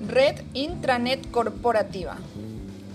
Red 0.00 0.42
Intranet 0.52 1.30
Corporativa. 1.30 2.18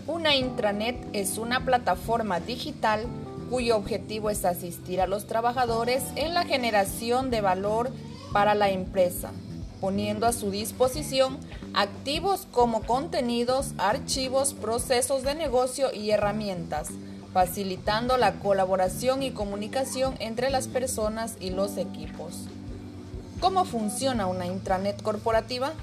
Una 0.05 0.35
intranet 0.35 0.95
es 1.13 1.39
una 1.39 1.65
plataforma 1.65 2.39
digital 2.39 3.07
cuyo 3.49 3.75
objetivo 3.75 4.29
es 4.29 4.45
asistir 4.45 5.01
a 5.01 5.07
los 5.07 5.25
trabajadores 5.25 6.03
en 6.15 6.35
la 6.35 6.45
generación 6.45 7.31
de 7.31 7.41
valor 7.41 7.89
para 8.31 8.53
la 8.53 8.69
empresa, 8.69 9.31
poniendo 9.79 10.27
a 10.27 10.31
su 10.31 10.51
disposición 10.51 11.39
activos 11.73 12.47
como 12.51 12.83
contenidos, 12.83 13.73
archivos, 13.79 14.53
procesos 14.53 15.23
de 15.23 15.33
negocio 15.33 15.91
y 15.91 16.11
herramientas, 16.11 16.89
facilitando 17.33 18.17
la 18.17 18.33
colaboración 18.33 19.23
y 19.23 19.31
comunicación 19.31 20.13
entre 20.19 20.51
las 20.51 20.67
personas 20.67 21.35
y 21.39 21.49
los 21.49 21.77
equipos. 21.77 22.45
¿Cómo 23.39 23.65
funciona 23.65 24.27
una 24.27 24.45
intranet 24.45 25.01
corporativa? 25.01 25.73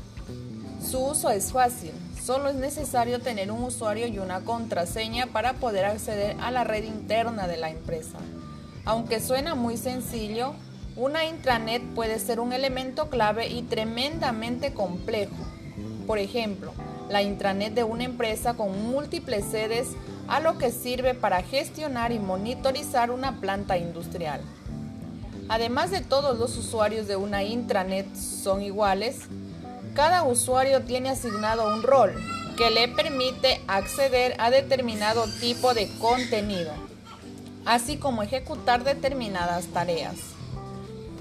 Su 0.81 1.01
uso 1.01 1.31
es 1.31 1.53
fácil, 1.53 1.93
solo 2.23 2.49
es 2.49 2.55
necesario 2.55 3.21
tener 3.21 3.51
un 3.51 3.63
usuario 3.63 4.07
y 4.07 4.19
una 4.19 4.41
contraseña 4.41 5.27
para 5.27 5.55
poder 5.55 5.85
acceder 5.85 6.37
a 6.41 6.51
la 6.51 6.65
red 6.65 6.85
interna 6.85 7.47
de 7.49 7.57
la 7.57 7.71
empresa. 7.71 8.19
Aunque 8.85 9.21
suena 9.21 9.55
muy 9.55 9.77
sencillo, 9.77 10.55
una 10.97 11.25
intranet 11.25 11.83
puede 11.95 12.19
ser 12.19 12.41
un 12.41 12.53
elemento 12.53 13.09
clave 13.11 13.49
y 13.49 13.63
tremendamente 13.63 14.73
complejo. 14.73 15.37
Por 16.07 16.19
ejemplo, 16.19 16.73
la 17.11 17.23
intranet 17.23 17.75
de 17.75 17.85
una 17.85 18.05
empresa 18.05 18.55
con 18.55 18.91
múltiples 18.91 19.45
sedes 19.45 19.89
a 20.29 20.41
lo 20.41 20.59
que 20.59 20.71
sirve 20.71 21.15
para 21.15 21.43
gestionar 21.43 22.13
y 22.13 22.19
monitorizar 22.19 23.11
una 23.11 23.41
planta 23.41 23.79
industrial. 23.79 24.41
Además 25.49 25.91
de 25.91 26.03
todos 26.03 26.39
los 26.39 26.57
usuarios 26.57 27.09
de 27.09 27.17
una 27.17 27.43
intranet 27.43 28.15
son 28.15 28.63
iguales, 28.63 29.21
cada 29.99 30.23
usuario 30.23 30.83
tiene 30.85 31.11
asignado 31.11 31.67
un 31.75 31.83
rol 31.83 32.15
que 32.57 32.71
le 32.71 32.87
permite 32.87 33.61
acceder 33.67 34.37
a 34.39 34.49
determinado 34.49 35.25
tipo 35.41 35.75
de 35.75 35.89
contenido, 35.99 36.71
así 37.67 37.97
como 37.97 38.23
ejecutar 38.23 38.85
determinadas 38.85 39.67
tareas. 39.67 40.15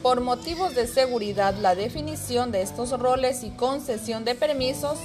Por 0.04 0.22
motivos 0.22 0.76
de 0.76 0.86
seguridad, 0.86 1.56
la 1.56 1.74
definición 1.74 2.52
de 2.52 2.62
estos 2.62 2.92
roles 2.92 3.42
y 3.42 3.50
concesión 3.50 4.26
de 4.26 4.36
permisos 4.36 5.00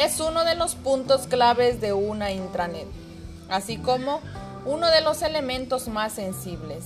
es 0.00 0.20
uno 0.20 0.44
de 0.44 0.54
los 0.54 0.76
puntos 0.76 1.26
claves 1.26 1.80
de 1.80 1.92
una 1.92 2.30
intranet, 2.30 2.86
así 3.48 3.76
como 3.76 4.20
uno 4.66 4.88
de 4.88 5.00
los 5.00 5.22
elementos 5.22 5.88
más 5.88 6.12
sensibles. 6.12 6.84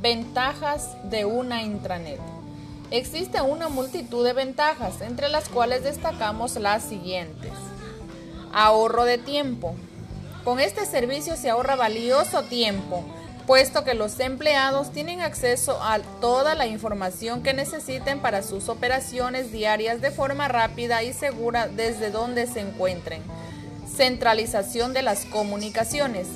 Ventajas 0.00 0.90
de 1.10 1.24
una 1.24 1.64
intranet. 1.64 2.20
Existe 2.92 3.40
una 3.40 3.70
multitud 3.70 4.22
de 4.22 4.34
ventajas, 4.34 5.00
entre 5.00 5.30
las 5.30 5.48
cuales 5.48 5.82
destacamos 5.82 6.56
las 6.56 6.84
siguientes. 6.84 7.50
Ahorro 8.52 9.04
de 9.04 9.16
tiempo. 9.16 9.74
Con 10.44 10.60
este 10.60 10.84
servicio 10.84 11.36
se 11.36 11.48
ahorra 11.48 11.74
valioso 11.74 12.42
tiempo, 12.42 13.02
puesto 13.46 13.82
que 13.82 13.94
los 13.94 14.20
empleados 14.20 14.92
tienen 14.92 15.22
acceso 15.22 15.82
a 15.82 16.00
toda 16.20 16.54
la 16.54 16.66
información 16.66 17.42
que 17.42 17.54
necesiten 17.54 18.20
para 18.20 18.42
sus 18.42 18.68
operaciones 18.68 19.52
diarias 19.52 20.02
de 20.02 20.10
forma 20.10 20.48
rápida 20.48 21.02
y 21.02 21.14
segura 21.14 21.68
desde 21.68 22.10
donde 22.10 22.46
se 22.46 22.60
encuentren. 22.60 23.22
Centralización 23.96 24.92
de 24.92 25.00
las 25.00 25.24
comunicaciones 25.24 26.26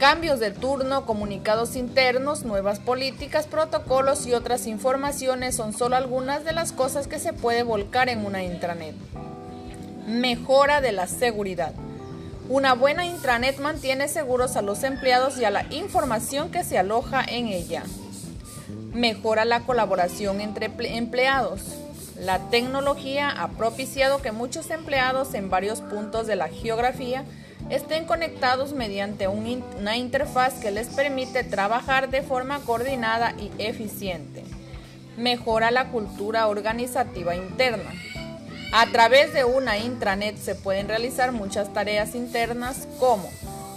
cambios 0.00 0.40
de 0.40 0.50
turno, 0.50 1.04
comunicados 1.04 1.76
internos, 1.76 2.44
nuevas 2.44 2.78
políticas, 2.78 3.46
protocolos 3.46 4.26
y 4.26 4.32
otras 4.32 4.66
informaciones 4.66 5.54
son 5.54 5.74
solo 5.74 5.94
algunas 5.94 6.42
de 6.42 6.54
las 6.54 6.72
cosas 6.72 7.06
que 7.06 7.18
se 7.18 7.34
puede 7.34 7.64
volcar 7.64 8.08
en 8.08 8.24
una 8.24 8.42
intranet. 8.42 8.94
Mejora 10.06 10.80
de 10.80 10.92
la 10.92 11.06
seguridad. 11.06 11.74
Una 12.48 12.72
buena 12.72 13.04
intranet 13.04 13.58
mantiene 13.58 14.08
seguros 14.08 14.56
a 14.56 14.62
los 14.62 14.84
empleados 14.84 15.36
y 15.36 15.44
a 15.44 15.50
la 15.50 15.66
información 15.68 16.50
que 16.50 16.64
se 16.64 16.78
aloja 16.78 17.22
en 17.22 17.48
ella. 17.48 17.82
Mejora 18.94 19.44
la 19.44 19.60
colaboración 19.60 20.40
entre 20.40 20.70
empleados. 20.96 21.60
La 22.18 22.38
tecnología 22.48 23.28
ha 23.28 23.48
propiciado 23.48 24.22
que 24.22 24.32
muchos 24.32 24.70
empleados 24.70 25.34
en 25.34 25.50
varios 25.50 25.82
puntos 25.82 26.26
de 26.26 26.36
la 26.36 26.48
geografía 26.48 27.26
estén 27.68 28.04
conectados 28.04 28.72
mediante 28.72 29.28
una 29.28 29.96
interfaz 29.96 30.54
que 30.54 30.70
les 30.70 30.88
permite 30.88 31.44
trabajar 31.44 32.10
de 32.10 32.22
forma 32.22 32.60
coordinada 32.60 33.34
y 33.38 33.50
eficiente. 33.58 34.44
Mejora 35.16 35.70
la 35.70 35.88
cultura 35.88 36.46
organizativa 36.48 37.36
interna. 37.36 37.90
A 38.72 38.86
través 38.86 39.34
de 39.34 39.44
una 39.44 39.78
intranet 39.78 40.36
se 40.36 40.54
pueden 40.54 40.88
realizar 40.88 41.32
muchas 41.32 41.72
tareas 41.72 42.14
internas 42.14 42.86
como 42.98 43.28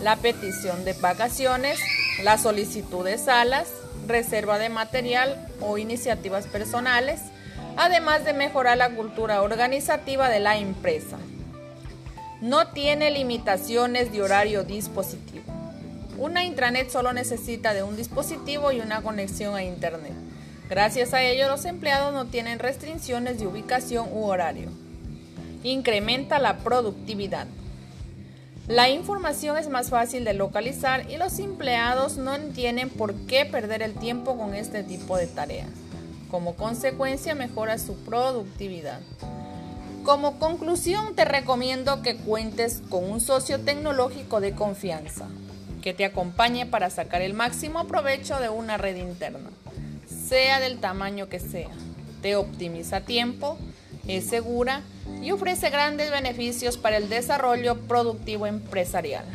la 0.02 0.16
petición 0.18 0.86
de 0.86 0.94
vacaciones, 0.94 1.80
la 2.24 2.38
solicitud 2.38 3.04
de 3.04 3.18
salas, 3.18 3.68
reserva 4.08 4.60
de 4.60 4.70
material 4.70 5.48
o 5.62 5.78
iniciativas 5.78 6.46
personales, 6.46 7.22
además 7.78 8.24
de 8.26 8.34
mejorar 8.34 8.78
la 8.78 8.92
cultura 8.92 9.42
organizativa 9.42 10.30
de 10.30 10.40
la 10.40 10.58
empresa. 10.58 11.18
No 12.44 12.68
tiene 12.68 13.10
limitaciones 13.10 14.12
de 14.12 14.22
horario 14.22 14.66
dispositivo. 14.66 15.46
Una 16.18 16.44
intranet 16.44 16.90
solo 16.90 17.14
necesita 17.14 17.74
de 17.74 17.84
un 17.84 17.96
dispositivo 17.96 18.74
y 18.74 18.82
una 18.82 19.02
conexión 19.02 19.56
a 19.56 19.64
Internet. 19.64 20.12
Gracias 20.70 21.14
a 21.14 21.24
ello, 21.24 21.48
los 21.48 21.64
empleados 21.64 22.12
no 22.12 22.26
tienen 22.26 22.60
restricciones 22.60 23.40
de 23.40 23.48
ubicación 23.48 24.10
u 24.12 24.26
horario. 24.26 24.68
Incrementa 25.64 26.38
la 26.38 26.58
productividad. 26.58 27.48
La 28.68 28.90
información 28.90 29.58
es 29.58 29.70
más 29.70 29.90
fácil 29.90 30.26
de 30.26 30.34
localizar 30.34 31.10
y 31.10 31.16
los 31.16 31.40
empleados 31.40 32.18
no 32.18 32.38
tienen 32.54 32.90
por 32.90 33.14
qué 33.26 33.46
perder 33.46 33.82
el 33.82 33.94
tiempo 33.94 34.38
con 34.38 34.54
este 34.54 34.84
tipo 34.84 35.16
de 35.16 35.28
tareas. 35.28 35.70
Como 36.30 36.56
consecuencia, 36.56 37.36
mejora 37.36 37.78
su 37.78 37.96
productividad. 38.04 39.00
Como 40.04 40.38
conclusión, 40.38 41.16
te 41.16 41.24
recomiendo 41.24 42.02
que 42.02 42.18
cuentes 42.18 42.82
con 42.90 43.10
un 43.10 43.22
socio 43.22 43.62
tecnológico 43.62 44.42
de 44.42 44.52
confianza 44.52 45.28
que 45.82 45.94
te 45.94 46.04
acompañe 46.04 46.66
para 46.66 46.90
sacar 46.90 47.22
el 47.22 47.34
máximo 47.34 47.88
provecho 47.88 48.38
de 48.40 48.50
una 48.50 48.78
red 48.78 48.98
interna, 48.98 49.50
sea 50.06 50.60
del 50.60 50.80
tamaño 50.80 51.30
que 51.30 51.40
sea. 51.40 51.70
Te 52.22 52.36
optimiza 52.36 53.02
tiempo, 53.02 53.58
es 54.06 54.26
segura 54.26 54.82
y 55.22 55.32
ofrece 55.32 55.70
grandes 55.70 56.12
beneficios 56.12 56.78
para 56.78 56.98
el 56.98 57.08
desarrollo 57.08 57.78
productivo 57.80 58.46
empresarial. 58.46 59.26